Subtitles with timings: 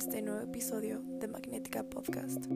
[0.00, 2.46] este nuevo episodio de Magnética Podcast.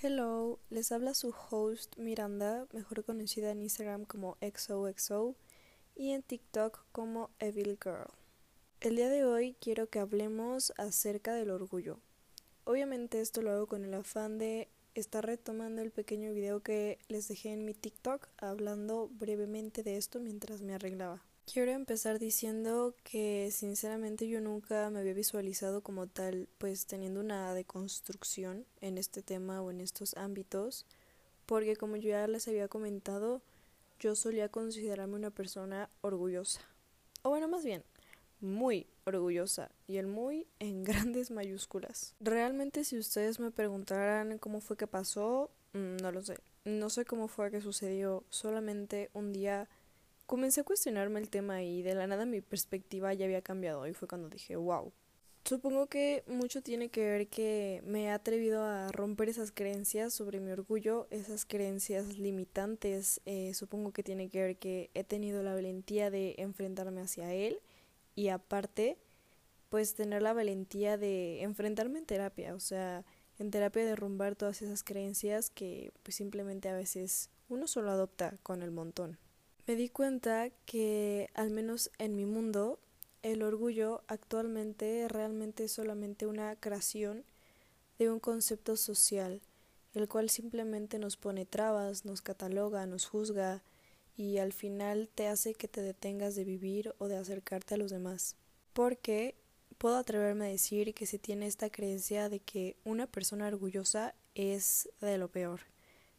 [0.00, 5.36] Hello, les habla su host Miranda, mejor conocida en Instagram como XOXO
[5.94, 8.08] y en TikTok como Evil Girl.
[8.80, 12.00] El día de hoy quiero que hablemos acerca del orgullo.
[12.64, 17.28] Obviamente esto lo hago con el afán de estar retomando el pequeño video que les
[17.28, 21.22] dejé en mi TikTok hablando brevemente de esto mientras me arreglaba.
[21.46, 27.52] Quiero empezar diciendo que sinceramente yo nunca me había visualizado como tal, pues teniendo una
[27.54, 30.86] deconstrucción en este tema o en estos ámbitos,
[31.46, 33.42] porque como yo ya les había comentado,
[33.98, 36.60] yo solía considerarme una persona orgullosa.
[37.22, 37.82] O bueno, más bien,
[38.40, 42.14] muy orgullosa y el muy en grandes mayúsculas.
[42.20, 46.38] Realmente si ustedes me preguntaran cómo fue que pasó, mm, no lo sé.
[46.64, 49.68] No sé cómo fue que sucedió, solamente un día
[50.30, 53.94] comencé a cuestionarme el tema y de la nada mi perspectiva ya había cambiado y
[53.94, 54.92] fue cuando dije, wow.
[55.44, 60.38] Supongo que mucho tiene que ver que me he atrevido a romper esas creencias sobre
[60.38, 63.20] mi orgullo, esas creencias limitantes.
[63.26, 67.58] Eh, supongo que tiene que ver que he tenido la valentía de enfrentarme hacia él
[68.14, 68.98] y aparte,
[69.68, 73.04] pues tener la valentía de enfrentarme en terapia, o sea,
[73.40, 78.62] en terapia derrumbar todas esas creencias que pues simplemente a veces uno solo adopta con
[78.62, 79.18] el montón.
[79.70, 82.80] Me di cuenta que, al menos en mi mundo,
[83.22, 87.24] el orgullo actualmente realmente es solamente una creación
[87.96, 89.40] de un concepto social,
[89.94, 93.62] el cual simplemente nos pone trabas, nos cataloga, nos juzga
[94.16, 97.92] y al final te hace que te detengas de vivir o de acercarte a los
[97.92, 98.34] demás.
[98.72, 99.36] Porque
[99.78, 104.88] puedo atreverme a decir que se tiene esta creencia de que una persona orgullosa es
[105.00, 105.60] de lo peor,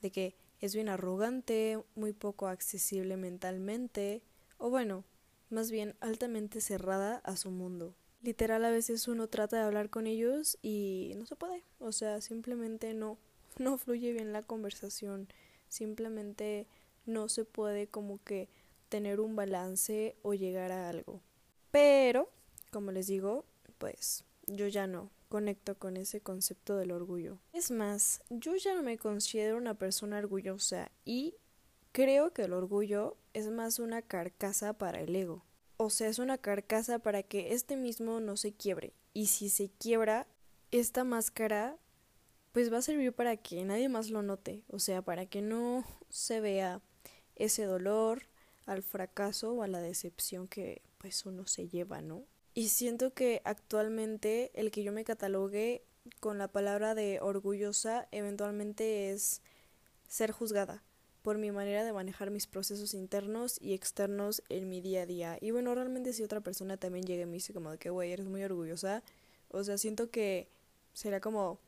[0.00, 4.22] de que es bien arrogante, muy poco accesible mentalmente,
[4.58, 5.04] o bueno,
[5.50, 7.96] más bien altamente cerrada a su mundo.
[8.22, 12.20] Literal a veces uno trata de hablar con ellos y no se puede, o sea,
[12.20, 13.18] simplemente no,
[13.58, 15.28] no fluye bien la conversación,
[15.68, 16.68] simplemente
[17.06, 18.48] no se puede como que
[18.88, 21.20] tener un balance o llegar a algo.
[21.72, 22.30] Pero,
[22.70, 23.44] como les digo,
[23.78, 27.38] pues yo ya no, conecto con ese concepto del orgullo.
[27.54, 31.36] Es más, yo ya no me considero una persona orgullosa y
[31.90, 35.42] creo que el orgullo es más una carcasa para el ego.
[35.78, 38.92] O sea, es una carcasa para que este mismo no se quiebre.
[39.14, 40.26] Y si se quiebra,
[40.70, 41.78] esta máscara
[42.52, 44.64] pues va a servir para que nadie más lo note.
[44.68, 46.82] O sea, para que no se vea
[47.36, 48.24] ese dolor
[48.66, 52.26] al fracaso o a la decepción que pues uno se lleva, ¿no?
[52.54, 55.82] Y siento que actualmente el que yo me catalogue
[56.20, 59.40] con la palabra de orgullosa eventualmente es
[60.08, 60.82] ser juzgada
[61.22, 65.38] por mi manera de manejar mis procesos internos y externos en mi día a día.
[65.40, 68.12] Y bueno, realmente si otra persona también llega y me dice como de que, güey,
[68.12, 69.02] eres muy orgullosa,
[69.48, 70.48] o sea, siento que
[70.92, 71.60] será como,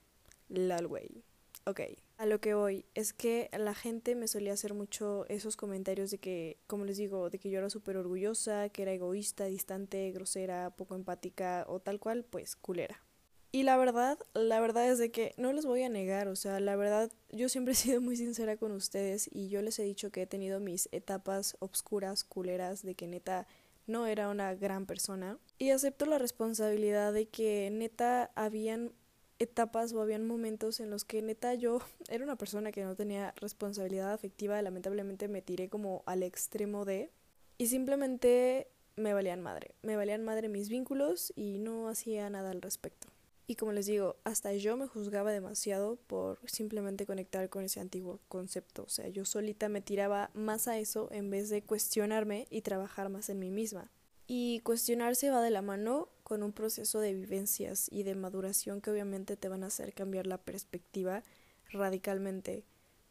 [0.49, 1.23] lal, güey,
[1.65, 1.81] ok.
[2.17, 6.19] A lo que voy es que la gente me solía hacer mucho esos comentarios de
[6.19, 10.71] que, como les digo, de que yo era súper orgullosa, que era egoísta, distante, grosera,
[10.77, 13.03] poco empática o tal cual, pues culera.
[13.51, 16.59] Y la verdad, la verdad es de que no les voy a negar, o sea,
[16.61, 20.11] la verdad, yo siempre he sido muy sincera con ustedes y yo les he dicho
[20.11, 23.47] que he tenido mis etapas obscuras, culeras, de que neta
[23.87, 25.39] no era una gran persona.
[25.59, 28.93] Y acepto la responsabilidad de que neta habían
[29.39, 33.35] etapas o habían momentos en los que neta yo era una persona que no tenía
[33.37, 37.11] responsabilidad afectiva, lamentablemente me tiré como al extremo de
[37.59, 42.63] y simplemente me valían madre, me valían madre mis vínculos y no hacía nada al
[42.63, 43.09] respecto.
[43.47, 48.21] Y como les digo, hasta yo me juzgaba demasiado por simplemente conectar con ese antiguo
[48.29, 48.85] concepto.
[48.85, 53.11] O sea, yo solita me tiraba más a eso en vez de cuestionarme y trabajar
[53.11, 53.91] más en mí misma.
[54.27, 58.91] Y cuestionarse va de la mano con un proceso de vivencias y de maduración que
[58.91, 61.23] obviamente te van a hacer cambiar la perspectiva
[61.71, 62.65] radicalmente.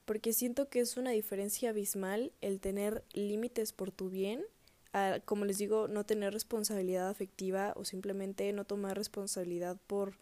[0.04, 4.44] Porque siento que es una diferencia abismal el tener límites por tu bien,
[5.26, 10.18] como les digo, no tener responsabilidad afectiva o simplemente no tomar responsabilidad por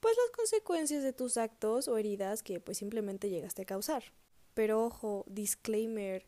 [0.00, 4.04] pues las consecuencias de tus actos o heridas que pues simplemente llegaste a causar.
[4.54, 6.24] Pero ojo, disclaimer,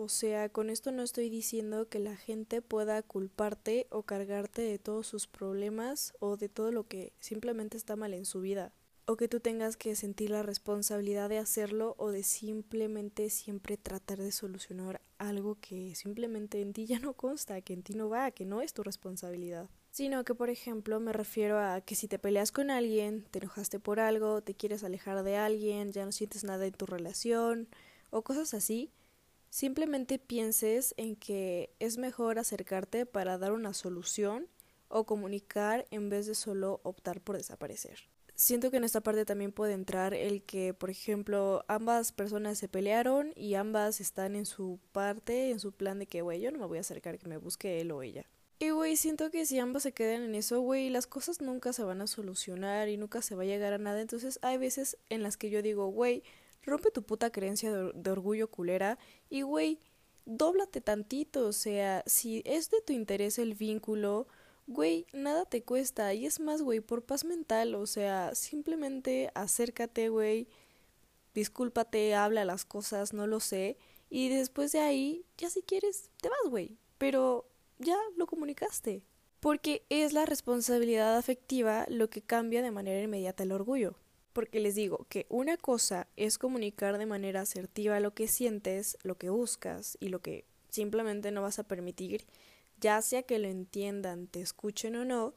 [0.00, 4.78] o sea, con esto no estoy diciendo que la gente pueda culparte o cargarte de
[4.78, 8.72] todos sus problemas o de todo lo que simplemente está mal en su vida.
[9.06, 14.18] O que tú tengas que sentir la responsabilidad de hacerlo o de simplemente siempre tratar
[14.18, 18.30] de solucionar algo que simplemente en ti ya no consta, que en ti no va,
[18.30, 19.68] que no es tu responsabilidad.
[19.90, 23.80] Sino que, por ejemplo, me refiero a que si te peleas con alguien, te enojaste
[23.80, 27.66] por algo, te quieres alejar de alguien, ya no sientes nada en tu relación
[28.10, 28.92] o cosas así,
[29.50, 34.48] simplemente pienses en que es mejor acercarte para dar una solución
[34.88, 38.08] o comunicar en vez de solo optar por desaparecer.
[38.34, 42.68] Siento que en esta parte también puede entrar el que, por ejemplo, ambas personas se
[42.68, 46.58] pelearon y ambas están en su parte, en su plan de que, güey, yo no
[46.60, 48.26] me voy a acercar que me busque él o ella.
[48.60, 51.82] Y, güey, siento que si ambas se quedan en eso, güey, las cosas nunca se
[51.82, 54.00] van a solucionar y nunca se va a llegar a nada.
[54.00, 56.22] Entonces, hay veces en las que yo digo, güey,
[56.62, 59.80] rompe tu puta creencia de, de orgullo culera y, güey,
[60.24, 61.46] dóblate tantito.
[61.46, 64.28] O sea, si es de tu interés el vínculo,
[64.66, 66.14] güey, nada te cuesta.
[66.14, 70.48] Y es más, güey, por paz mental, o sea, simplemente acércate, güey,
[71.34, 73.76] discúlpate, habla las cosas, no lo sé.
[74.10, 76.76] Y después de ahí, ya si quieres, te vas, güey.
[76.98, 77.48] Pero
[77.78, 79.02] ya lo comunicaste.
[79.40, 83.96] Porque es la responsabilidad afectiva lo que cambia de manera inmediata el orgullo.
[84.32, 89.16] Porque les digo que una cosa es comunicar de manera asertiva lo que sientes, lo
[89.16, 92.26] que buscas y lo que simplemente no vas a permitir,
[92.80, 95.34] ya sea que lo entiendan, te escuchen o no,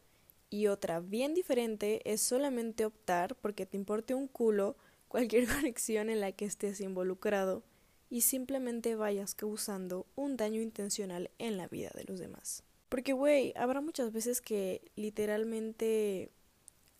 [0.49, 4.75] y otra bien diferente es solamente optar porque te importe un culo
[5.07, 7.63] cualquier conexión en la que estés involucrado
[8.09, 12.63] y simplemente vayas causando un daño intencional en la vida de los demás.
[12.89, 16.29] Porque, güey, habrá muchas veces que literalmente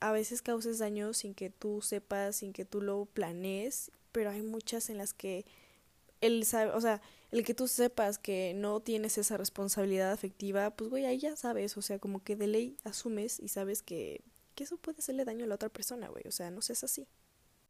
[0.01, 4.41] a veces causes daño sin que tú sepas, sin que tú lo planees, pero hay
[4.41, 5.45] muchas en las que
[6.19, 7.01] él sabe, o sea,
[7.31, 11.77] el que tú sepas que no tienes esa responsabilidad afectiva, pues güey, ahí ya sabes,
[11.77, 14.21] o sea, como que de ley asumes y sabes que,
[14.55, 17.07] que eso puede hacerle daño a la otra persona, güey, o sea, no seas así.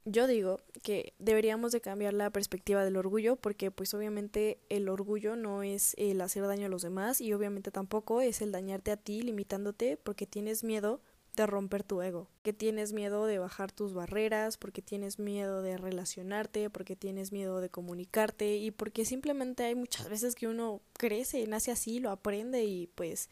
[0.04, 5.36] Yo digo que deberíamos de cambiar la perspectiva del orgullo porque pues obviamente el orgullo
[5.36, 8.98] no es el hacer daño a los demás y obviamente tampoco es el dañarte a
[8.98, 11.02] ti limitándote porque tienes miedo
[11.36, 15.78] de romper tu ego, que tienes miedo de bajar tus barreras, porque tienes miedo de
[15.78, 21.46] relacionarte, porque tienes miedo de comunicarte y porque simplemente hay muchas veces que uno crece,
[21.48, 23.30] nace así, lo aprende y pues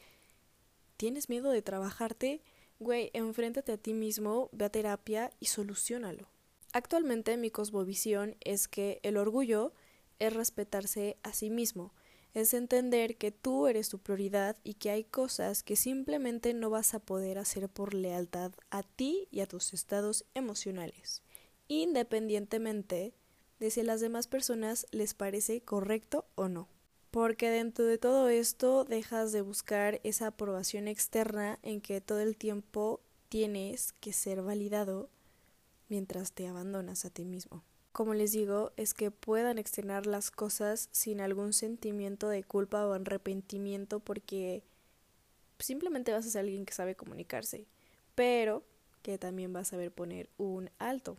[0.98, 2.42] tienes miedo de trabajarte,
[2.80, 6.30] güey, enfréntate a ti mismo, ve a terapia y solucionalo.
[6.72, 9.74] Actualmente mi cosmovisión es que el orgullo
[10.20, 11.94] es respetarse a sí mismo,
[12.34, 16.94] es entender que tú eres tu prioridad y que hay cosas que simplemente no vas
[16.94, 21.24] a poder hacer por lealtad a ti y a tus estados emocionales,
[21.68, 23.14] independientemente
[23.60, 26.68] de si a las demás personas les parece correcto o no.
[27.12, 32.38] Porque dentro de todo esto dejas de buscar esa aprobación externa en que todo el
[32.38, 35.10] tiempo tienes que ser validado
[35.88, 37.64] mientras te abandonas a ti mismo.
[38.00, 42.94] Como les digo, es que puedan externar las cosas sin algún sentimiento de culpa o
[42.94, 44.64] arrepentimiento porque
[45.58, 47.66] simplemente vas a ser alguien que sabe comunicarse,
[48.16, 48.64] pero
[49.02, 51.18] que también va a saber poner un alto.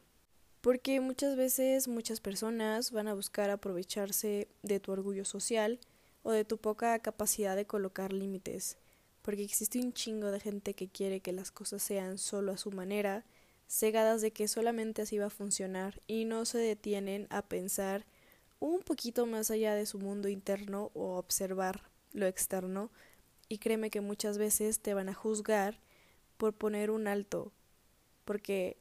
[0.62, 5.80] Porque muchas veces muchas personas van a buscar aprovecharse de tu orgullo social
[6.22, 8.78] o de tu poca capacidad de colocar límites,
[9.20, 12.70] porque existe un chingo de gente que quiere que las cosas sean solo a su
[12.70, 13.26] manera
[13.70, 18.04] cegadas de que solamente así va a funcionar y no se detienen a pensar
[18.58, 22.90] un poquito más allá de su mundo interno o observar lo externo
[23.48, 25.78] y créeme que muchas veces te van a juzgar
[26.36, 27.52] por poner un alto
[28.24, 28.76] porque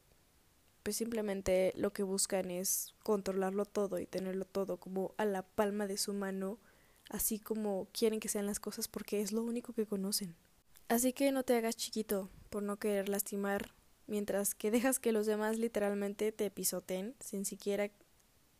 [0.82, 5.86] pues simplemente lo que buscan es controlarlo todo y tenerlo todo como a la palma
[5.86, 6.58] de su mano
[7.10, 10.36] así como quieren que sean las cosas porque es lo único que conocen.
[10.88, 13.74] Así que no te hagas chiquito por no querer lastimar
[14.10, 17.90] mientras que dejas que los demás literalmente te pisoten sin siquiera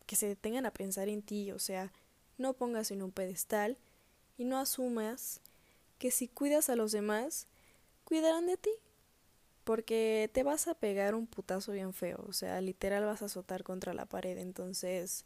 [0.06, 1.92] que se detengan a pensar en ti, o sea,
[2.38, 3.76] no pongas en un pedestal
[4.38, 5.40] y no asumas
[5.98, 7.46] que si cuidas a los demás,
[8.04, 8.70] cuidarán de ti,
[9.64, 13.62] porque te vas a pegar un putazo bien feo, o sea, literal vas a azotar
[13.62, 15.24] contra la pared, entonces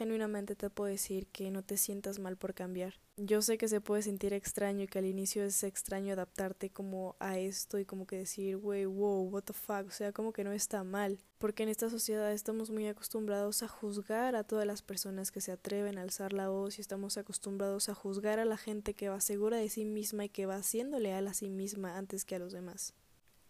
[0.00, 2.94] genuinamente te puedo decir que no te sientas mal por cambiar.
[3.18, 7.16] Yo sé que se puede sentir extraño y que al inicio es extraño adaptarte como
[7.20, 10.42] a esto y como que decir, wey, wow, what the fuck, o sea, como que
[10.42, 14.80] no está mal, porque en esta sociedad estamos muy acostumbrados a juzgar a todas las
[14.80, 18.56] personas que se atreven a alzar la voz y estamos acostumbrados a juzgar a la
[18.56, 21.98] gente que va segura de sí misma y que va siendo leal a sí misma
[21.98, 22.94] antes que a los demás.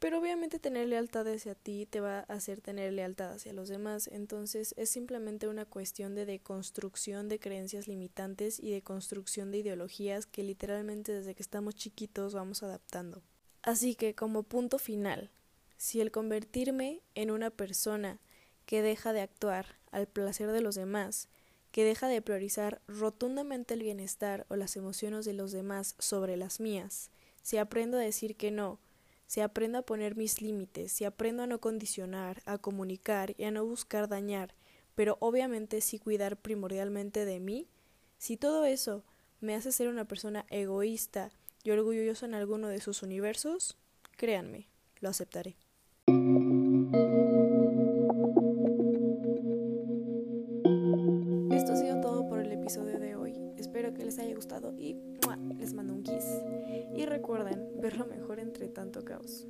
[0.01, 4.09] Pero obviamente tener lealtad hacia ti te va a hacer tener lealtad hacia los demás.
[4.11, 10.25] Entonces es simplemente una cuestión de deconstrucción de creencias limitantes y de construcción de ideologías
[10.25, 13.23] que literalmente desde que estamos chiquitos vamos adaptando.
[13.63, 15.31] Así que como punto final,
[15.77, 18.21] si el convertirme en una persona
[18.65, 21.29] que deja de actuar al placer de los demás,
[21.73, 26.59] que deja de priorizar rotundamente el bienestar o las emociones de los demás sobre las
[26.59, 27.11] mías,
[27.43, 28.79] si aprendo a decir que no,
[29.31, 33.53] si aprendo a poner mis límites, si aprendo a no condicionar, a comunicar y a
[33.53, 34.57] no buscar dañar,
[34.97, 37.69] pero obviamente sí cuidar primordialmente de mí,
[38.19, 39.05] si todo eso
[39.41, 41.31] me hace ser una persona egoísta
[41.63, 43.79] y orgulloso en alguno de sus universos,
[44.17, 44.67] créanme,
[44.99, 45.57] lo aceptaré.
[54.79, 54.97] Y
[55.59, 56.25] les mando un kiss.
[56.95, 59.47] Y recuerden ver lo mejor entre tanto caos.